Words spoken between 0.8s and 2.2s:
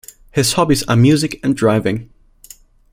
are music and driving.